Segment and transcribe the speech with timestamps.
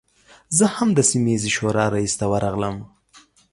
[0.57, 2.75] زه هم د سیمه ییزې شورا رئیس ته ورغلم.